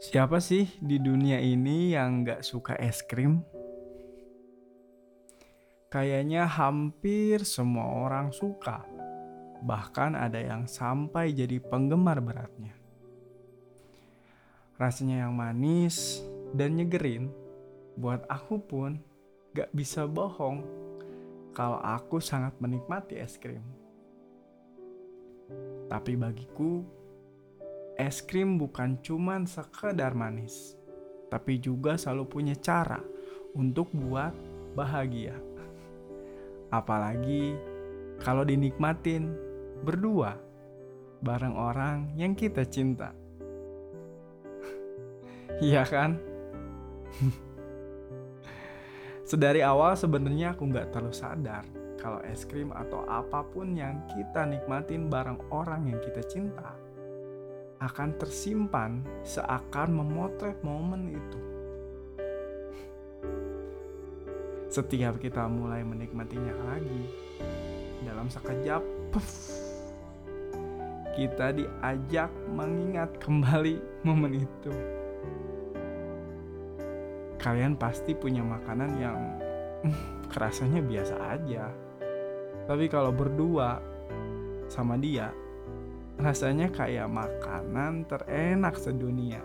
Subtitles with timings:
[0.00, 3.44] Siapa sih di dunia ini yang gak suka es krim?
[5.92, 8.80] Kayaknya hampir semua orang suka.
[9.60, 12.72] Bahkan ada yang sampai jadi penggemar beratnya.
[14.80, 16.24] Rasanya yang manis
[16.56, 17.28] dan nyegerin
[17.92, 18.96] buat aku pun
[19.52, 20.64] gak bisa bohong
[21.52, 23.68] kalau aku sangat menikmati es krim.
[25.92, 26.88] Tapi bagiku,
[27.98, 30.76] es krim bukan cuman sekedar manis,
[31.32, 33.00] tapi juga selalu punya cara
[33.54, 34.34] untuk buat
[34.74, 35.34] bahagia.
[36.70, 37.58] Apalagi
[38.22, 39.34] kalau dinikmatin
[39.82, 40.38] berdua
[41.20, 43.10] bareng orang yang kita cinta.
[45.60, 46.16] Iya kan?
[49.28, 51.68] Sedari awal sebenarnya aku nggak terlalu sadar
[52.00, 56.79] kalau es krim atau apa pun yang kita nikmatin bareng orang yang kita cinta
[57.80, 61.40] akan tersimpan seakan memotret momen itu.
[64.70, 67.02] Setiap kita mulai menikmatinya lagi,
[68.06, 69.50] dalam sekejap, puff,
[71.16, 75.00] kita diajak mengingat kembali momen itu
[77.40, 79.18] kalian pasti punya makanan yang
[80.32, 81.72] kerasanya biasa aja.
[82.68, 83.80] Tapi kalau berdua
[84.68, 85.32] sama dia,
[86.20, 89.40] rasanya kayak makanan terenak sedunia.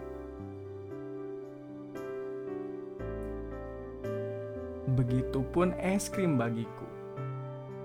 [4.95, 6.87] Begitupun es krim bagiku.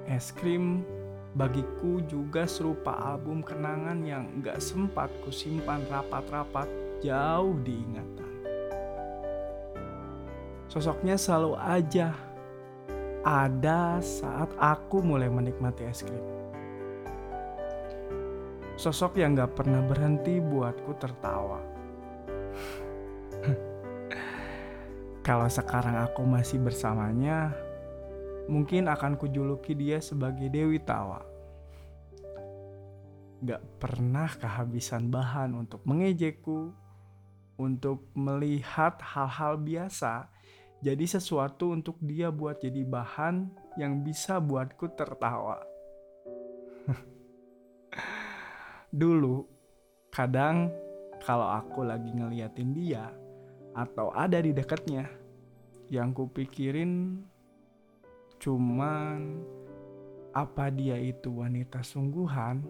[0.06, 0.83] Es krim
[1.38, 6.66] bagiku juga serupa album kenangan yang gak sempat kusimpan rapat-rapat
[7.02, 8.30] jauh diingatan.
[10.70, 12.14] Sosoknya selalu aja
[13.27, 16.39] ada saat aku mulai menikmati es krim.
[18.81, 21.61] Sosok yang gak pernah berhenti buatku tertawa.
[25.28, 27.53] Kalau sekarang aku masih bersamanya,
[28.48, 31.20] mungkin akan kujuluki dia sebagai Dewi Tawa.
[33.45, 36.73] Gak pernah kehabisan bahan untuk mengejekku,
[37.61, 40.33] untuk melihat hal-hal biasa
[40.80, 45.61] jadi sesuatu untuk dia buat jadi bahan yang bisa buatku tertawa.
[48.90, 49.46] Dulu,
[50.11, 50.67] kadang
[51.23, 53.06] kalau aku lagi ngeliatin dia
[53.70, 55.06] atau ada di dekatnya,
[55.86, 57.23] yang kupikirin
[58.42, 59.46] cuman
[60.34, 62.67] apa dia itu wanita sungguhan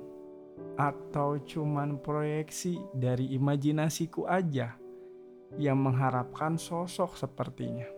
[0.77, 4.77] atau cuman proyeksi dari imajinasiku aja
[5.57, 7.89] yang mengharapkan sosok sepertinya.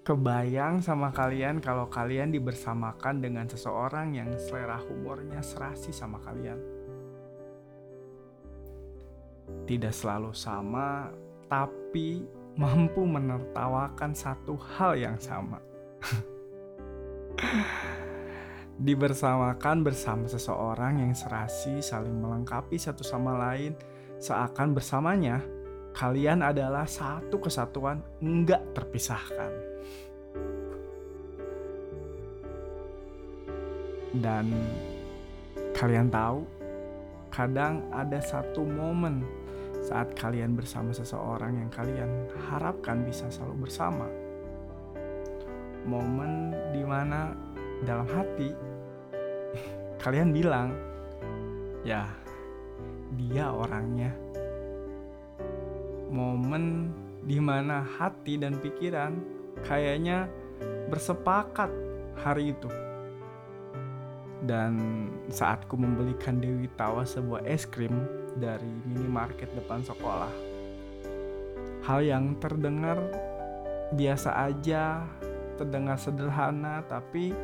[0.00, 6.56] Kebayang sama kalian kalau kalian dibersamakan dengan seseorang yang selera humornya serasi sama kalian.
[9.68, 11.12] Tidak selalu sama,
[11.52, 12.24] tapi
[12.56, 15.60] mampu menertawakan satu hal yang sama.
[18.80, 23.76] Dibersamakan bersama seseorang yang serasi saling melengkapi satu sama lain
[24.16, 25.59] seakan bersamanya
[25.94, 29.52] kalian adalah satu kesatuan enggak terpisahkan.
[34.10, 34.50] Dan
[35.74, 36.42] kalian tahu,
[37.30, 39.22] kadang ada satu momen
[39.80, 42.10] saat kalian bersama seseorang yang kalian
[42.50, 44.06] harapkan bisa selalu bersama.
[45.86, 47.32] Momen di mana
[47.86, 48.50] dalam hati
[50.02, 50.74] kalian bilang,
[51.86, 52.10] "Ya,
[53.14, 54.29] dia orangnya."
[56.10, 56.90] Momen
[57.24, 59.14] di mana hati dan pikiran
[59.62, 60.26] kayaknya
[60.90, 61.70] bersepakat
[62.18, 62.68] hari itu.
[64.40, 67.92] Dan saat ku membelikan Dewi Tawa sebuah es krim
[68.40, 70.32] dari minimarket depan sekolah.
[71.84, 72.98] Hal yang terdengar
[73.92, 75.04] biasa aja,
[75.60, 77.36] terdengar sederhana, tapi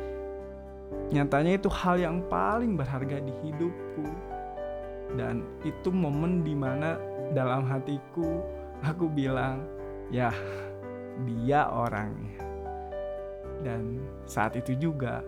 [1.13, 4.05] nyatanya itu hal yang paling berharga di hidupku.
[5.15, 6.97] Dan itu momen di mana
[7.33, 8.43] dalam hatiku
[8.83, 9.65] aku bilang
[10.13, 10.31] ya
[11.25, 12.39] dia orangnya
[13.65, 15.25] dan saat itu juga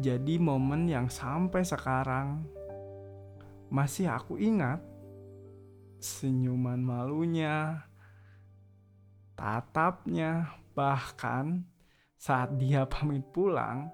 [0.00, 2.44] jadi momen yang sampai sekarang
[3.70, 4.82] masih aku ingat
[6.00, 7.86] senyuman malunya
[9.38, 11.64] tatapnya bahkan
[12.20, 13.88] saat dia pamit pulang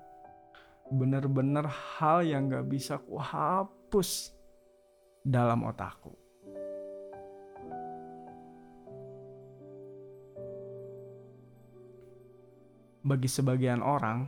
[0.86, 4.30] bener-bener hal yang gak bisa ku hapus
[5.26, 6.14] dalam otakku.
[13.06, 14.26] Bagi sebagian orang,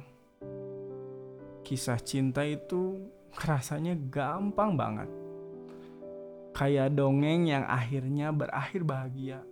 [1.67, 5.11] kisah cinta itu rasanya gampang banget.
[6.55, 9.43] Kayak dongeng yang akhirnya berakhir bahagia.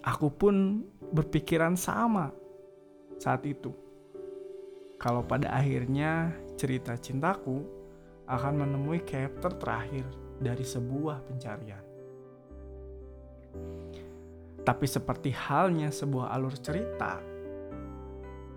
[0.00, 2.32] Aku pun berpikiran sama
[3.20, 3.76] saat itu.
[4.96, 7.60] Kalau pada akhirnya cerita cintaku
[8.24, 10.08] akan menemui chapter terakhir
[10.40, 11.84] dari sebuah pencarian.
[14.62, 17.18] Tapi seperti halnya sebuah alur cerita,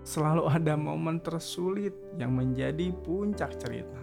[0.06, 3.98] selalu ada momen tersulit yang menjadi puncak cerita.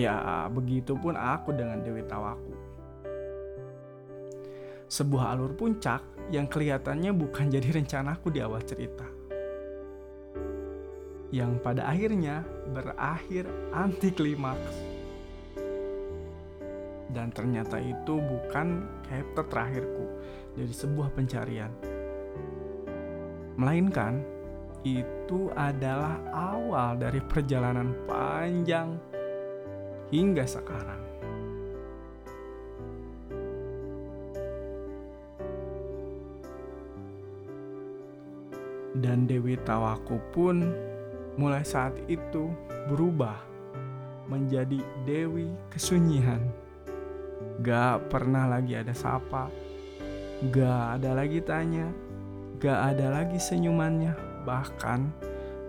[0.00, 2.56] Ya, begitupun aku dengan Dewi Tawaku.
[4.88, 6.00] Sebuah alur puncak
[6.32, 9.04] yang kelihatannya bukan jadi rencanaku di awal cerita.
[11.36, 12.40] Yang pada akhirnya
[12.72, 13.44] berakhir
[13.76, 14.76] anti klimaks.
[17.12, 20.04] Dan ternyata itu bukan chapter terakhirku
[20.56, 21.70] dari sebuah pencarian.
[23.60, 24.24] Melainkan
[24.82, 28.96] itu adalah awal dari perjalanan panjang
[30.08, 31.02] hingga sekarang.
[38.96, 40.72] Dan Dewi Tawaku pun
[41.36, 42.48] mulai saat itu
[42.88, 43.36] berubah
[44.24, 46.40] menjadi Dewi Kesunyian.
[47.60, 49.52] Gak pernah lagi ada sapa,
[50.44, 51.88] gak ada lagi tanya,
[52.60, 54.12] gak ada lagi senyumannya,
[54.44, 55.08] bahkan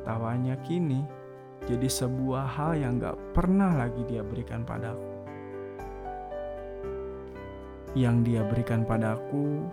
[0.03, 1.07] tawanya kini
[1.67, 5.07] jadi sebuah hal yang gak pernah lagi dia berikan padaku.
[7.95, 9.67] Yang dia berikan padaku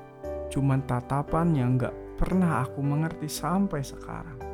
[0.51, 4.54] cuman tatapan yang gak pernah aku mengerti sampai sekarang.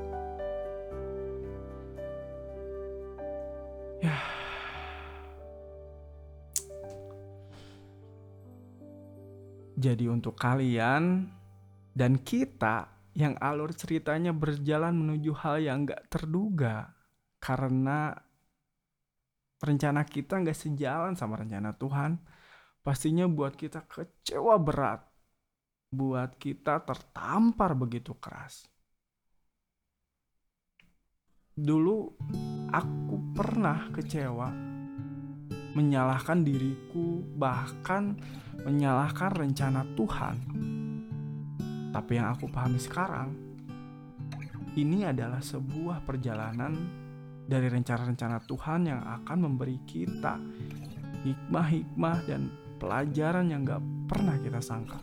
[9.80, 11.24] Jadi untuk kalian
[11.96, 16.92] dan kita yang alur ceritanya berjalan menuju hal yang gak terduga.
[17.40, 18.12] Karena
[19.64, 22.20] rencana kita gak sejalan sama rencana Tuhan,
[22.84, 25.00] pastinya buat kita kecewa berat.
[25.90, 28.68] Buat kita tertampar begitu keras.
[31.56, 32.20] Dulu
[32.68, 34.69] aku pernah kecewa,
[35.76, 38.18] menyalahkan diriku, bahkan
[38.66, 40.36] menyalahkan rencana Tuhan.
[41.90, 43.34] Tapi yang aku pahami sekarang,
[44.78, 46.78] ini adalah sebuah perjalanan
[47.50, 50.38] dari rencana-rencana Tuhan yang akan memberi kita
[51.26, 52.46] hikmah-hikmah dan
[52.78, 55.02] pelajaran yang gak pernah kita sangka.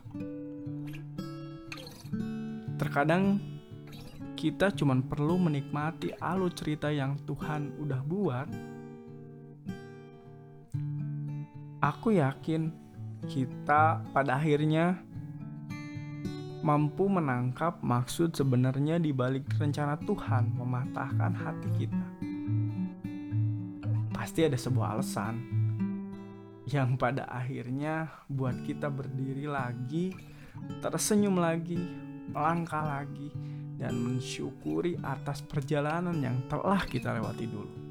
[2.79, 3.37] Terkadang
[4.37, 8.47] kita cuma perlu menikmati alur cerita yang Tuhan udah buat.
[11.77, 12.73] Aku yakin
[13.29, 14.97] kita pada akhirnya
[16.65, 22.07] mampu menangkap maksud sebenarnya di balik rencana Tuhan mematahkan hati kita.
[24.09, 25.37] Pasti ada sebuah alasan
[26.65, 30.17] yang pada akhirnya buat kita berdiri lagi,
[30.81, 31.77] tersenyum lagi,
[32.33, 33.29] melangkah lagi
[33.77, 37.86] dan mensyukuri atas perjalanan yang telah kita lewati dulu.